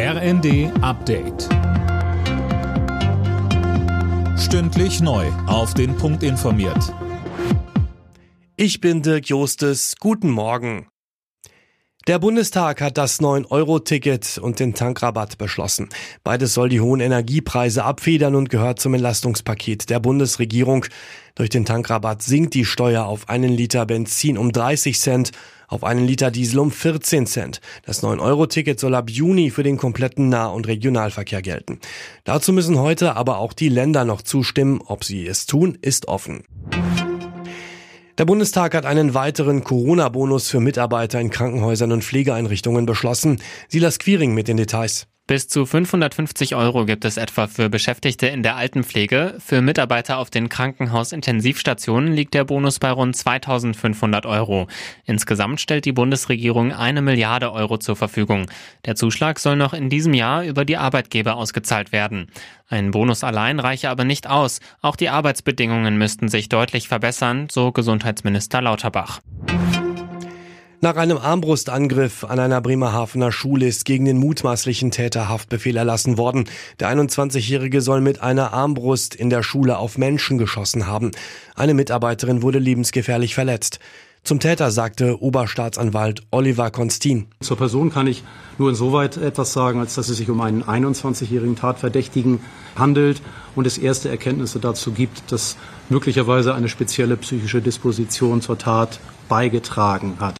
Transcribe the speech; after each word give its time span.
RND 0.00 0.70
Update. 0.80 1.48
Stündlich 4.38 5.00
neu. 5.00 5.26
Auf 5.48 5.74
den 5.74 5.96
Punkt 5.96 6.22
informiert. 6.22 6.94
Ich 8.54 8.80
bin 8.80 9.02
Dirk 9.02 9.28
Jostes. 9.28 9.96
Guten 9.98 10.30
Morgen. 10.30 10.86
Der 12.06 12.20
Bundestag 12.20 12.80
hat 12.80 12.96
das 12.96 13.20
9-Euro-Ticket 13.20 14.38
und 14.38 14.60
den 14.60 14.72
Tankrabatt 14.72 15.36
beschlossen. 15.36 15.88
Beides 16.22 16.54
soll 16.54 16.68
die 16.68 16.80
hohen 16.80 17.00
Energiepreise 17.00 17.84
abfedern 17.84 18.36
und 18.36 18.50
gehört 18.50 18.78
zum 18.78 18.94
Entlastungspaket 18.94 19.90
der 19.90 19.98
Bundesregierung. 19.98 20.86
Durch 21.34 21.50
den 21.50 21.64
Tankrabatt 21.64 22.22
sinkt 22.22 22.54
die 22.54 22.64
Steuer 22.64 23.04
auf 23.04 23.28
einen 23.28 23.50
Liter 23.50 23.84
Benzin 23.84 24.38
um 24.38 24.52
30 24.52 25.00
Cent, 25.00 25.32
auf 25.68 25.84
einen 25.84 26.06
Liter 26.06 26.30
Diesel 26.30 26.58
um 26.58 26.72
14 26.72 27.26
Cent. 27.26 27.60
Das 27.84 28.02
9-Euro-Ticket 28.02 28.80
soll 28.80 28.94
ab 28.94 29.10
Juni 29.10 29.50
für 29.50 29.62
den 29.62 29.76
kompletten 29.76 30.28
Nah- 30.28 30.48
und 30.48 30.66
Regionalverkehr 30.66 31.42
gelten. 31.42 31.78
Dazu 32.24 32.52
müssen 32.52 32.78
heute 32.78 33.14
aber 33.14 33.38
auch 33.38 33.52
die 33.52 33.68
Länder 33.68 34.04
noch 34.04 34.22
zustimmen. 34.22 34.80
Ob 34.84 35.04
sie 35.04 35.26
es 35.26 35.46
tun, 35.46 35.78
ist 35.80 36.08
offen. 36.08 36.42
Der 38.18 38.24
Bundestag 38.24 38.74
hat 38.74 38.84
einen 38.84 39.14
weiteren 39.14 39.62
Corona-Bonus 39.62 40.48
für 40.48 40.58
Mitarbeiter 40.58 41.20
in 41.20 41.30
Krankenhäusern 41.30 41.92
und 41.92 42.02
Pflegeeinrichtungen 42.02 42.84
beschlossen. 42.84 43.40
Silas 43.68 44.00
Quiring 44.00 44.34
mit 44.34 44.48
den 44.48 44.56
Details. 44.56 45.06
Bis 45.28 45.46
zu 45.46 45.66
550 45.66 46.54
Euro 46.54 46.86
gibt 46.86 47.04
es 47.04 47.18
etwa 47.18 47.48
für 47.48 47.68
Beschäftigte 47.68 48.28
in 48.28 48.42
der 48.42 48.56
Altenpflege. 48.56 49.34
Für 49.38 49.60
Mitarbeiter 49.60 50.16
auf 50.16 50.30
den 50.30 50.48
Krankenhausintensivstationen 50.48 52.14
liegt 52.14 52.32
der 52.32 52.44
Bonus 52.44 52.78
bei 52.78 52.90
rund 52.90 53.14
2500 53.14 54.24
Euro. 54.24 54.68
Insgesamt 55.04 55.60
stellt 55.60 55.84
die 55.84 55.92
Bundesregierung 55.92 56.72
eine 56.72 57.02
Milliarde 57.02 57.52
Euro 57.52 57.76
zur 57.76 57.94
Verfügung. 57.94 58.46
Der 58.86 58.96
Zuschlag 58.96 59.38
soll 59.38 59.56
noch 59.56 59.74
in 59.74 59.90
diesem 59.90 60.14
Jahr 60.14 60.44
über 60.44 60.64
die 60.64 60.78
Arbeitgeber 60.78 61.36
ausgezahlt 61.36 61.92
werden. 61.92 62.28
Ein 62.70 62.90
Bonus 62.90 63.22
allein 63.22 63.60
reiche 63.60 63.90
aber 63.90 64.04
nicht 64.04 64.26
aus. 64.30 64.60
Auch 64.80 64.96
die 64.96 65.10
Arbeitsbedingungen 65.10 65.98
müssten 65.98 66.28
sich 66.28 66.48
deutlich 66.48 66.88
verbessern, 66.88 67.48
so 67.50 67.70
Gesundheitsminister 67.70 68.62
Lauterbach. 68.62 69.20
Nach 70.80 70.94
einem 70.94 71.18
Armbrustangriff 71.18 72.22
an 72.22 72.38
einer 72.38 72.60
Bremerhavener 72.60 73.32
Schule 73.32 73.66
ist 73.66 73.84
gegen 73.84 74.04
den 74.04 74.18
mutmaßlichen 74.18 74.92
Täter 74.92 75.28
Haftbefehl 75.28 75.76
erlassen 75.76 76.18
worden. 76.18 76.44
Der 76.78 76.88
21-Jährige 76.88 77.80
soll 77.80 78.00
mit 78.00 78.22
einer 78.22 78.52
Armbrust 78.52 79.16
in 79.16 79.28
der 79.28 79.42
Schule 79.42 79.78
auf 79.78 79.98
Menschen 79.98 80.38
geschossen 80.38 80.86
haben. 80.86 81.10
Eine 81.56 81.74
Mitarbeiterin 81.74 82.42
wurde 82.42 82.60
lebensgefährlich 82.60 83.34
verletzt. 83.34 83.80
Zum 84.22 84.38
Täter 84.38 84.70
sagte 84.70 85.20
Oberstaatsanwalt 85.20 86.22
Oliver 86.30 86.70
Konstin. 86.70 87.26
Zur 87.40 87.56
Person 87.56 87.90
kann 87.90 88.06
ich 88.06 88.22
nur 88.56 88.68
insoweit 88.70 89.16
etwas 89.16 89.52
sagen, 89.52 89.80
als 89.80 89.96
dass 89.96 90.08
es 90.08 90.18
sich 90.18 90.30
um 90.30 90.40
einen 90.40 90.62
21-jährigen 90.62 91.56
Tatverdächtigen 91.56 92.38
handelt 92.76 93.20
und 93.56 93.66
es 93.66 93.78
erste 93.78 94.10
Erkenntnisse 94.10 94.60
dazu 94.60 94.92
gibt, 94.92 95.32
dass 95.32 95.56
möglicherweise 95.88 96.54
eine 96.54 96.68
spezielle 96.68 97.16
psychische 97.16 97.60
Disposition 97.60 98.42
zur 98.42 98.58
Tat 98.58 99.00
beigetragen 99.28 100.18
hat. 100.20 100.36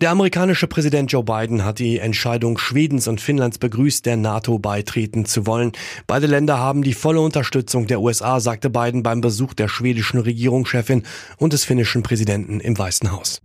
Der 0.00 0.10
amerikanische 0.10 0.68
Präsident 0.68 1.10
Joe 1.10 1.24
Biden 1.24 1.64
hat 1.64 1.80
die 1.80 1.98
Entscheidung 1.98 2.56
Schwedens 2.56 3.08
und 3.08 3.20
Finnlands 3.20 3.58
begrüßt, 3.58 4.06
der 4.06 4.16
NATO 4.16 4.60
beitreten 4.60 5.24
zu 5.24 5.44
wollen. 5.44 5.72
Beide 6.06 6.28
Länder 6.28 6.56
haben 6.58 6.82
die 6.82 6.94
volle 6.94 7.20
Unterstützung 7.20 7.88
der 7.88 8.00
USA, 8.00 8.38
sagte 8.38 8.70
Biden 8.70 9.02
beim 9.02 9.20
Besuch 9.20 9.54
der 9.54 9.66
schwedischen 9.66 10.20
Regierungschefin 10.20 11.02
und 11.36 11.52
des 11.52 11.64
finnischen 11.64 12.04
Präsidenten 12.04 12.60
im 12.60 12.78
Weißen 12.78 13.10
Haus. 13.10 13.42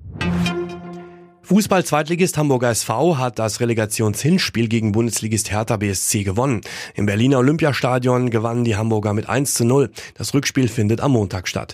Fußball-Zweitligist 1.41 2.37
Hamburger 2.37 2.69
SV 2.69 3.17
hat 3.17 3.39
das 3.39 3.59
Relegationshinspiel 3.59 4.67
gegen 4.67 4.91
Bundesligist 4.91 5.51
Hertha 5.51 5.77
BSC 5.77 6.23
gewonnen. 6.23 6.61
Im 6.93 7.07
Berliner 7.07 7.39
Olympiastadion 7.39 8.29
gewannen 8.29 8.63
die 8.63 8.75
Hamburger 8.75 9.13
mit 9.13 9.27
1 9.27 9.55
zu 9.55 9.65
0. 9.65 9.89
Das 10.13 10.35
Rückspiel 10.35 10.67
findet 10.67 11.01
am 11.01 11.13
Montag 11.13 11.47
statt. 11.47 11.73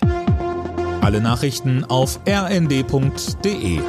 Alle 1.02 1.20
Nachrichten 1.20 1.84
auf 1.84 2.18
rnd.de 2.26 3.80